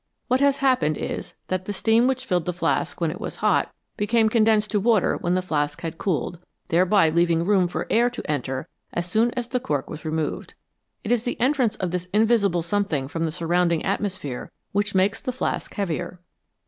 What 0.29 0.39
has 0.41 0.57
happened 0.65 0.97
is 0.97 1.35
that 1.49 1.65
the 1.65 1.73
steam 1.73 2.07
which 2.07 2.25
filled 2.25 2.45
the 2.45 2.53
flask 2.53 2.99
when 2.99 3.11
it 3.11 3.21
was 3.21 3.35
hot 3.35 3.71
became 3.97 4.29
condensed 4.29 4.71
to 4.71 4.79
water 4.79 5.15
when 5.17 5.35
the 5.35 5.43
flask 5.43 5.81
had 5.81 5.99
cooled, 5.99 6.39
thereby 6.69 7.11
leaving 7.11 7.45
room 7.45 7.67
for 7.67 7.85
air 7.91 8.09
to 8.09 8.25
enter 8.27 8.67
as 8.93 9.05
soon 9.05 9.29
as 9.35 9.47
the 9.49 9.59
cork 9.59 9.91
was 9.91 10.03
removed. 10.03 10.55
It 11.03 11.11
is 11.11 11.21
the 11.21 11.39
entrance 11.39 11.75
of 11.75 11.91
this 11.91 12.07
invisible 12.15 12.63
some 12.63 12.85
thing 12.85 13.09
from 13.09 13.25
the 13.25 13.31
surrounding 13.31 13.85
atmosphere 13.85 14.51
which 14.71 14.95
makes 14.95 15.21
the 15.21 15.31
flask 15.31 15.71
heavier. 15.75 16.19